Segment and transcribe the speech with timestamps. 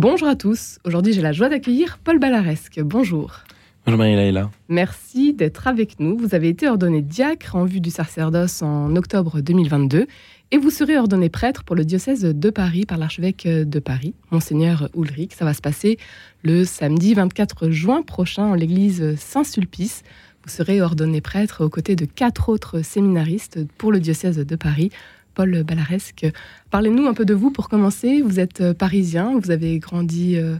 [0.00, 0.78] Bonjour à tous.
[0.84, 2.80] Aujourd'hui, j'ai la joie d'accueillir Paul Ballaresque.
[2.84, 3.40] Bonjour.
[3.84, 4.48] Bonjour Marie-Laïla.
[4.68, 6.16] Merci d'être avec nous.
[6.16, 10.06] Vous avez été ordonné diacre en vue du sacerdoce en octobre 2022
[10.52, 14.88] et vous serez ordonné prêtre pour le diocèse de Paris par l'archevêque de Paris, Monseigneur
[14.96, 15.32] Ulrich.
[15.34, 15.98] Ça va se passer
[16.44, 20.04] le samedi 24 juin prochain en l'église Saint-Sulpice.
[20.44, 24.90] Vous serez ordonné prêtre aux côtés de quatre autres séminaristes pour le diocèse de Paris.
[25.38, 26.26] Paul Ballaresque,
[26.68, 28.22] parlez-nous un peu de vous pour commencer.
[28.22, 30.56] Vous êtes parisien, vous avez grandi euh,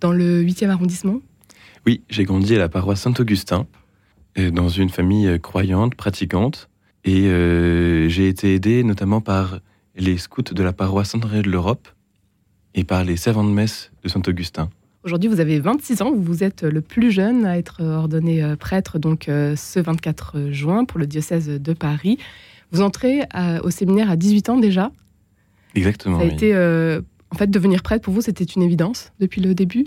[0.00, 1.20] dans le 8e arrondissement
[1.84, 3.66] Oui, j'ai grandi à la paroisse Saint-Augustin,
[4.38, 6.70] euh, dans une famille euh, croyante, pratiquante.
[7.04, 7.24] Et
[8.08, 9.60] j'ai été aidé notamment par
[9.94, 11.86] les scouts de la paroisse Saint-André de l'Europe
[12.74, 14.70] et par les servants de messe de Saint-Augustin.
[15.04, 19.24] Aujourd'hui, vous avez 26 ans, vous êtes le plus jeune à être ordonné prêtre donc
[19.26, 22.18] ce 24 juin pour le diocèse de Paris.
[22.72, 23.22] Vous entrez
[23.62, 24.92] au séminaire à 18 ans déjà.
[25.74, 26.18] Exactement.
[26.18, 29.86] Ça a été, en fait, devenir prêtre pour vous, c'était une évidence depuis le début?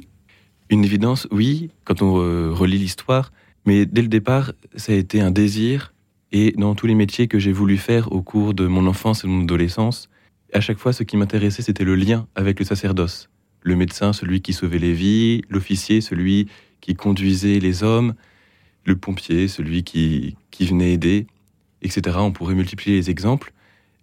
[0.70, 2.13] Une évidence, oui, quand on
[2.54, 3.32] relit l'histoire.
[3.65, 5.93] Mais dès le départ, ça a été un désir
[6.32, 9.27] et dans tous les métiers que j'ai voulu faire au cours de mon enfance et
[9.27, 10.10] de mon adolescence,
[10.54, 13.29] à chaque fois, ce qui m'intéressait, c'était le lien avec le sacerdoce.
[13.62, 16.48] Le médecin, celui qui sauvait les vies, l'officier, celui
[16.79, 18.16] qui conduisait les hommes,
[18.85, 21.27] le pompier, celui qui, qui venait aider,
[21.82, 22.18] etc.
[22.20, 23.54] On pourrait multiplier les exemples.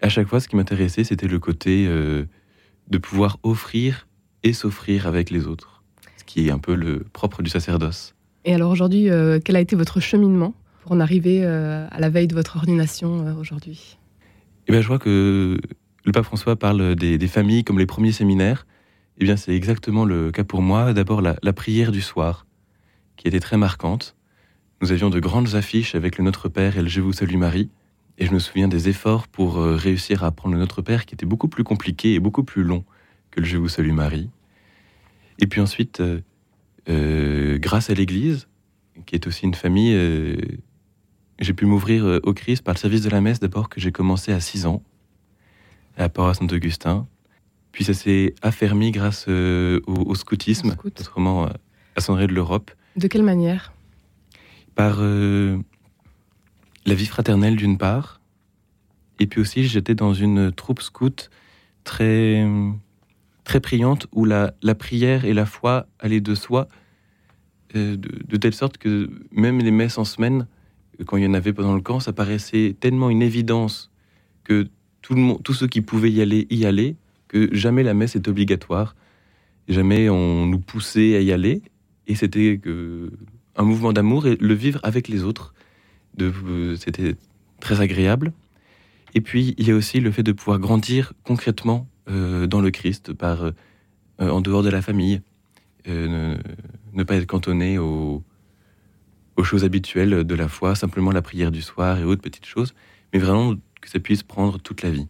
[0.01, 2.25] À chaque fois, ce qui m'intéressait, c'était le côté euh,
[2.89, 4.07] de pouvoir offrir
[4.45, 5.83] et s'offrir avec les autres,
[6.17, 8.15] ce qui est un peu le propre du sacerdoce.
[8.45, 12.09] Et alors aujourd'hui, euh, quel a été votre cheminement pour en arriver euh, à la
[12.09, 13.99] veille de votre ordination aujourd'hui?
[14.69, 15.59] Eh bien, je vois que
[16.05, 18.67] le pape François parle des, familles comme les premiers séminaires.
[19.19, 20.93] Eh bien, c'est exactement le cas pour moi.
[20.93, 22.47] D'abord, la, la, prière du soir,
[23.17, 24.15] qui était très marquante.
[24.81, 27.71] Nous avions de grandes affiches avec le Notre Père et le Je vous salue Marie.
[28.19, 31.27] Et je me souviens des efforts pour réussir à apprendre le Notre Père, qui était
[31.27, 32.85] beaucoup plus compliqué et beaucoup plus long
[33.31, 34.29] que le Je vous salue Marie.
[35.39, 36.03] Et puis ensuite,
[36.89, 38.49] euh, grâce à l'Église,
[39.07, 40.37] qui est aussi une famille, euh,
[41.39, 43.93] j'ai pu m'ouvrir euh, au Christ par le service de la messe d'abord que j'ai
[43.93, 44.83] commencé à 6 ans,
[45.97, 47.07] à la paroisse Saint-Augustin.
[47.73, 51.47] Puis ça s'est affermi grâce au, scoutisme, autrement
[51.95, 52.71] à Saint-André de l'Europe.
[52.97, 53.73] De quelle manière?
[54.79, 58.21] Par la vie fraternelle d'une part,
[59.19, 61.31] et puis aussi j'étais dans une troupe scout
[61.83, 62.47] très
[63.43, 66.69] très priante où la, la prière et la foi allaient de soi,
[67.75, 70.47] euh, de, telle sorte que même les messes en semaine,
[71.07, 73.91] quand il y en avait pendant le camp, ça paraissait tellement une évidence
[74.45, 74.69] que
[75.03, 76.97] tout le monde, tous ceux qui pouvaient y aller, y allaient,
[77.27, 78.95] que jamais la messe est obligatoire,
[79.67, 81.63] jamais on nous poussait à y aller,
[82.07, 82.61] et c'était
[83.59, 85.53] un mouvement d'amour et le vivre avec les autres,
[86.17, 86.33] de,
[86.79, 87.17] c'était
[87.61, 88.33] très agréable.
[89.15, 92.71] Et puis il y a aussi le fait de pouvoir grandir concrètement euh, dans le
[92.71, 93.53] Christ, par, euh,
[94.21, 95.21] en dehors de la famille,
[95.89, 96.37] euh,
[96.95, 98.25] ne, pas être cantonné aux,
[99.43, 102.75] choses habituelles de la foi, simplement la prière du soir et autres petites choses,
[103.13, 105.07] mais vraiment que ça puisse prendre toute la vie.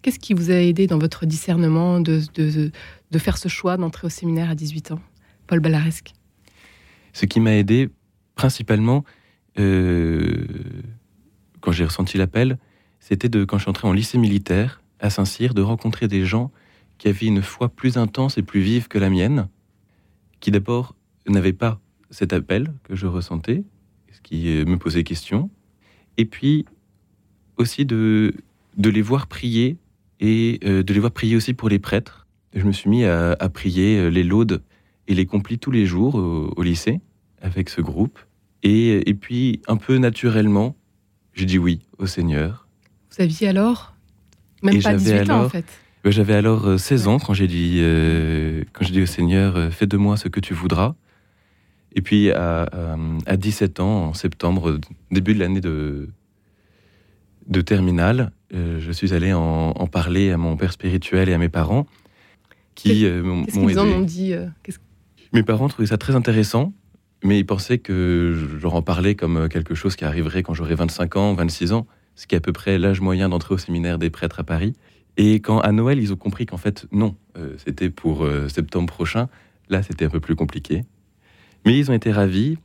[0.00, 4.10] Qu'est-ce qui vous a aidé dans votre discernement de, de, faire ce choix d'entrer au
[4.10, 5.00] séminaire à 18 ans,
[5.46, 6.14] Paul Ballaresque?
[7.12, 7.88] Ce qui m'a aidé
[8.34, 9.04] principalement,
[9.56, 9.62] quand
[11.72, 12.58] j'ai ressenti l'appel,
[12.98, 16.50] c'était de quand je suis entré en lycée militaire, à Saint-Cyr de rencontrer des gens
[16.98, 19.48] qui avaient une foi plus intense et plus vive que la mienne,
[20.40, 20.94] qui d'abord
[21.26, 23.64] n'avaient pas cet appel que je ressentais,
[24.12, 25.50] ce qui euh, me posait question,
[26.16, 26.66] et puis
[27.56, 28.34] aussi de,
[28.76, 29.78] les voir prier
[30.18, 32.26] et euh, de les voir prier aussi pour les prêtres.
[32.54, 34.62] Je me suis mis à, prier euh, les laudes
[35.10, 37.00] et les complis tous les jours au, lycée
[37.42, 38.18] avec ce groupe.
[38.62, 40.76] Et, et puis, un peu naturellement,
[41.34, 42.68] j'ai dit oui au Seigneur.
[43.10, 43.94] Vous aviez alors
[44.62, 45.64] même pas 18 ans, en fait.
[46.04, 49.86] J'avais alors 16 euh, ans quand j'ai dit, euh, quand dit au Seigneur, euh, fais
[49.86, 50.94] de moi ce que tu voudras.
[51.94, 52.68] Et puis à,
[53.26, 54.78] à 17 ans, en septembre,
[55.10, 56.08] début de l'année de,
[57.48, 61.88] de terminale, je suis allé en, parler à mon père spirituel et à mes parents,
[62.76, 63.78] qui m'ont aidé.
[63.78, 64.34] en ont dit
[65.32, 66.72] Mes parents trouvaient ça très intéressant,
[67.22, 70.74] mais ils pensaient que je leur en parlais comme quelque chose qui arriverait quand j'aurais
[70.74, 71.86] 25 ans, 26 ans
[72.20, 74.74] ce qui est à peu près l'âge moyen d'entrer au séminaire des prêtres à Paris.
[75.16, 78.92] Et quand à Noël, ils ont compris qu'en fait, non, euh, c'était pour euh, septembre
[78.92, 79.30] prochain,
[79.70, 80.84] là, c'était un peu plus compliqué.
[81.64, 82.58] Mais ils ont été ravis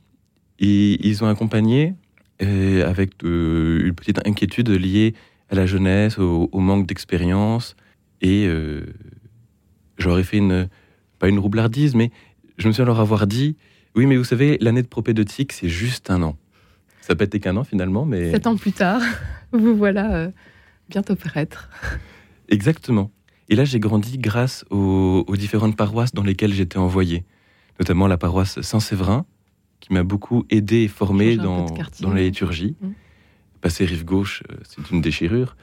[0.58, 1.94] et ils ont accompagné
[2.42, 5.14] euh, avec une petite inquiétude liée
[5.48, 7.76] à la jeunesse, au, manque d'expérience.
[8.20, 8.48] Et
[9.96, 10.68] j'aurais fait une,
[11.18, 12.10] pas une roublardise, mais
[12.58, 13.56] je me suis alors avoir dit,
[13.94, 16.36] oui, mais vous savez, l'année de propédeutique, c'est juste un an.
[17.00, 18.30] Ça peut être qu'un an finalement, mais...
[18.32, 19.00] Sept ans plus tard,
[19.52, 20.30] vous voilà euh,
[20.88, 21.70] bientôt prêtre.
[22.48, 23.10] Exactement.
[23.48, 27.24] Et là, j'ai grandi grâce aux, différentes paroisses dans lesquelles j'étais envoyé,
[27.78, 29.24] notamment la paroisse Saint-Séverin,
[29.80, 31.66] qui m'a beaucoup aidé et formé dans,
[32.00, 32.74] dans la liturgie.
[32.80, 32.88] Mmh.
[33.60, 35.56] Passer rive gauche, euh, c'est une déchirure.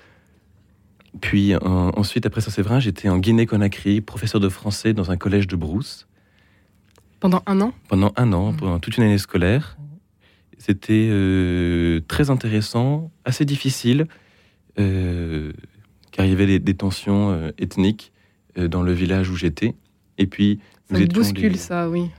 [1.22, 6.08] Puis ensuite, après Saint-Séverin, j'étais en Guinée-Conakry, professeur de français dans un collège de Brousse.
[7.24, 8.58] Pendant un an Pendant un an, mmh.
[8.58, 9.78] pendant toute une année scolaire.
[10.58, 14.08] C'était euh, très intéressant, assez difficile,
[14.78, 15.54] euh,
[16.12, 18.12] car il y avait des, tensions euh, ethniques
[18.58, 19.74] dans le village où j'étais.
[20.18, 20.60] Et puis,
[20.92, 22.10] ça nous bouscule ça, oui.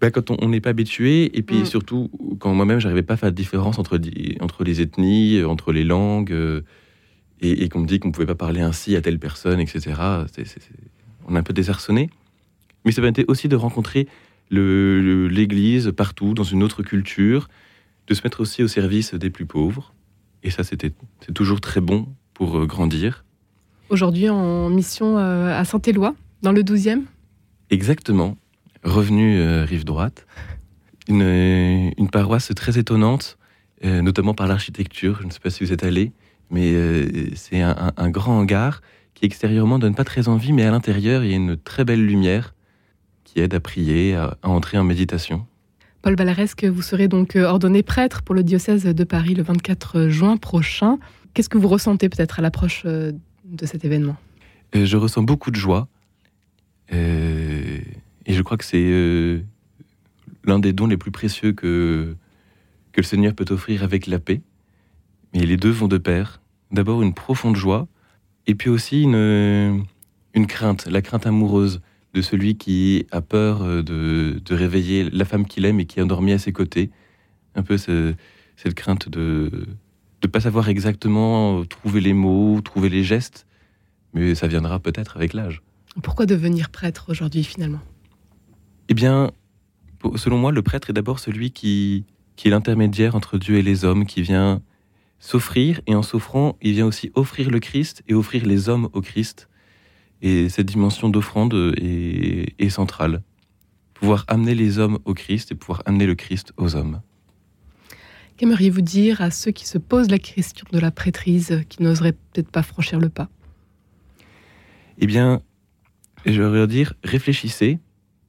[0.00, 1.66] Bah, quand on n'est pas habitué, et puis mmh.
[1.66, 4.00] surtout quand moi-même j'arrivais pas à faire la différence entre,
[4.40, 6.34] entre les ethnies, entre les langues,
[7.42, 9.92] et, qu'on me dit qu'on ne pouvait pas parler ainsi à telle personne, etc.
[11.28, 12.08] on a un peu désarçonné.
[12.86, 14.06] Mais ça permettait aussi de rencontrer
[14.50, 17.48] l'Église partout, dans une autre culture,
[18.06, 19.92] de se mettre aussi au service des plus pauvres.
[20.44, 23.24] Et ça, c'était c'est toujours très bon pour euh, grandir.
[23.88, 27.02] Aujourd'hui, en mission euh, à Saint-Éloi, dans le 12e
[27.70, 28.36] Exactement.
[28.84, 30.24] Revenu euh, rive droite.
[31.08, 33.38] Une, une, paroisse très étonnante,
[33.84, 35.18] notamment par l'architecture.
[35.20, 36.10] Je ne sais pas si vous êtes allé,
[36.50, 36.74] mais
[37.36, 38.80] c'est un, un, grand hangar
[39.14, 42.04] qui extérieurement donne pas très envie, mais à l'intérieur, il y a une très belle
[42.04, 42.55] lumière
[43.42, 45.46] à prier, à, entrer en méditation.
[46.02, 50.08] Paul Balaresque, vous serez donc euh, ordonné prêtre pour le diocèse de Paris le 24
[50.08, 50.98] juin prochain.
[51.34, 53.12] Qu'est-ce que vous ressentez peut-être à l'approche euh,
[53.44, 54.16] de cet événement?
[54.74, 55.88] Euh, Je ressens beaucoup de joie.
[56.90, 57.82] et
[58.26, 59.44] je crois que c'est
[60.44, 62.14] l'un des dons les plus précieux que,
[62.92, 64.40] que le Seigneur peut offrir avec la paix.
[65.34, 66.40] Mais les deux vont de pair.
[66.72, 67.86] D'abord une profonde joie,
[68.46, 69.84] et puis aussi une,
[70.34, 71.80] une crainte, la crainte amoureuse
[72.16, 76.02] de celui qui a peur euh, de, réveiller la femme qu'il aime et qui est
[76.02, 76.90] endormie à ses côtés.
[77.54, 79.50] Un peu cette crainte de
[80.22, 83.46] ne pas savoir exactement trouver les mots, trouver les gestes,
[84.14, 85.62] mais ça viendra peut-être avec l'âge.
[86.02, 87.80] Pourquoi devenir prêtre aujourd'hui finalement?
[88.88, 89.30] Eh bien,
[90.16, 92.04] selon moi, le prêtre est d'abord celui qui,
[92.36, 94.62] qui est l'intermédiaire entre Dieu et les hommes, qui vient
[95.18, 99.02] s'offrir, et en s'offrant, il vient aussi offrir le Christ et offrir les hommes au
[99.02, 99.48] Christ.
[100.22, 103.22] Et cette dimension d'offrande est, centrale.
[103.94, 107.00] Pouvoir amener les hommes au Christ et pouvoir amener le Christ aux hommes.
[108.36, 112.50] Qu'aimeriez-vous dire à ceux qui se posent la question de la prêtrise, qui n'oseraient peut-être
[112.50, 113.28] pas franchir le pas?
[114.98, 115.40] Eh bien,
[116.26, 117.78] je leur dire, réfléchissez,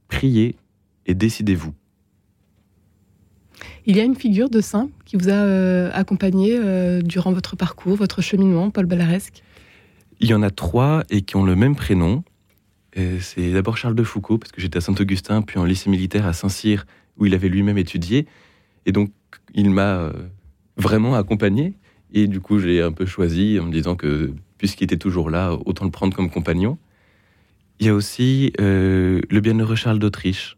[0.07, 0.55] priez
[1.05, 1.73] et décidez-vous.
[3.85, 7.55] Il y a une figure de saint qui vous a euh, accompagné euh, durant votre
[7.55, 9.43] parcours, votre cheminement, Paul Ballaresque
[10.19, 12.23] il y en a trois et qui ont le même prénom.
[13.19, 16.33] C'est d'abord Charles de Foucault, parce que j'étais à Saint-Augustin, puis en lycée militaire à
[16.33, 16.85] Saint-Cyr,
[17.17, 18.25] où il avait lui-même étudié.
[18.87, 19.11] Et donc,
[19.53, 20.13] il m'a euh,
[20.77, 21.75] vraiment accompagné.
[22.11, 25.29] Et du coup, je l'ai un peu choisi en me disant que, puisqu'il était toujours
[25.29, 26.79] là, autant le prendre comme compagnon.
[27.79, 30.57] Il y a aussi euh, le bienheureux Charles d'Autriche.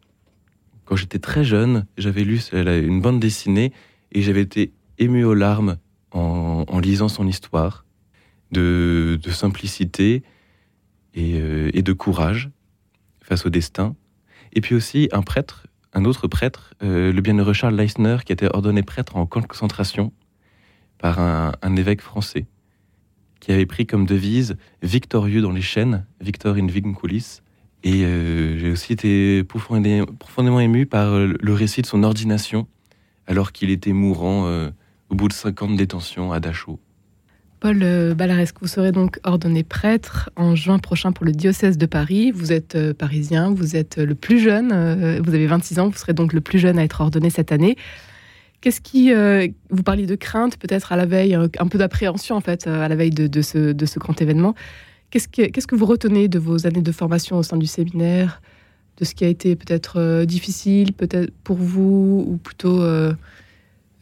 [0.86, 3.74] Quand j'étais très jeune, j'avais lu une bande dessinée
[4.14, 5.78] et j'avais été ému aux larmes
[6.12, 7.86] en lisant son histoire
[8.52, 10.24] de, simplicité
[11.18, 12.50] euh, et, de courage
[13.22, 13.96] face au destin.
[14.54, 18.48] Et puis aussi un prêtre, un autre prêtre, euh, le bienheureux Charles Leisner, qui été
[18.48, 20.12] ordonné prêtre en concentration
[20.98, 22.46] par un, évêque français,
[23.40, 27.42] qui avait pris comme devise victorieux dans les chaînes, victor in vinculis.
[27.84, 32.68] Et euh, j'ai aussi été profondément ému par le récit de son ordination,
[33.28, 34.46] alors qu'il était mourant
[35.10, 36.80] au bout de 50 détentions à Dachau.
[37.60, 41.86] Paul euh, Ballaresque, vous serez donc ordonné prêtre en juin prochain pour le diocèse de
[41.86, 42.32] Paris.
[42.32, 44.70] Vous êtes euh, parisien, vous êtes euh, le plus jeune,
[45.22, 47.76] vous avez 26 ans, vous serez donc le plus jeune à être ordonné cette année.
[48.62, 49.14] Qu'est-ce qui,
[49.70, 52.96] vous parliez de crainte peut-être à la veille, un peu d'appréhension en fait à la
[52.96, 54.54] veille de, ce, grand événement.
[55.12, 58.42] Qu'est-ce que, vous retenez de vos années de formation au sein du séminaire,
[58.98, 62.84] de ce qui a été peut-être difficile, peut-être pour vous, ou plutôt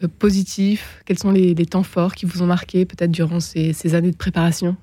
[0.06, 4.18] positifs Quels sont les, temps forts qui vous ont marqué peut-être durant ces, années de
[4.18, 4.78] préparation?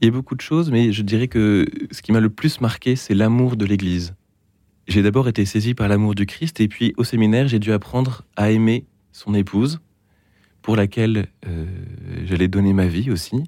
[0.00, 2.60] Il y a beaucoup de choses, mais je dirais que ce qui m'a le plus
[2.60, 4.14] marqué, c'est l'amour de l'Église.
[4.88, 8.22] J'ai d'abord été saisi par l'amour du Christ, et puis au séminaire, j'ai dû apprendre
[8.36, 9.80] à aimer son épouse,
[10.62, 11.66] pour laquelle euh,
[12.24, 13.42] j'allais donner ma vie aussi.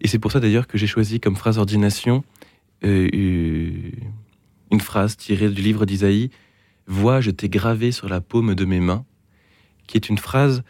[0.00, 2.24] Et c'est pour ça d'ailleurs que j'ai choisi comme phrase ordination
[2.84, 3.08] euh,
[4.70, 6.30] une phrase tirée du livre d'Isaïe
[6.86, 9.04] Vois, je t'ai gravé sur la paume de mes mains
[9.88, 10.62] qui est une phrase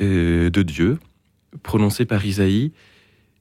[0.00, 0.98] euh, de Dieu,
[1.62, 2.72] prononcée par Isaïe,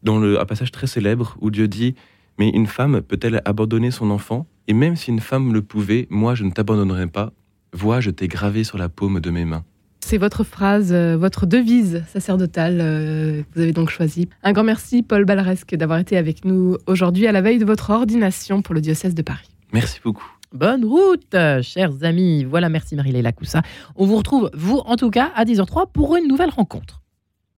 [0.04, 1.96] dans le, un passage très célèbre où Dieu dit
[2.38, 4.46] Mais une femme peut-elle abandonner son enfant?
[4.68, 7.34] Et même si une femme le pouvait, moi je ne t'abandonnerai pas.
[7.74, 9.64] Vois, je t'ai gravé sur la paume de mes mains.
[10.02, 14.30] C'est votre phrase, euh, votre devise sacerdotale euh, que vous avez donc choisie.
[14.44, 17.90] Un grand merci, Paul Balresque, d'avoir été avec nous aujourd'hui à la veille de votre
[17.90, 19.50] ordination pour le diocèse de Paris.
[19.72, 20.39] Merci beaucoup.
[20.52, 22.44] Bonne route, chers amis.
[22.44, 23.62] Voilà, merci Marie-Léla Coussa.
[23.96, 27.04] On vous retrouve, vous en tout cas, à 10h03 pour une nouvelle rencontre.